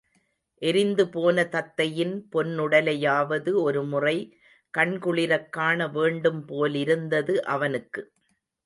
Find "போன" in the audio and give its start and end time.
1.09-1.43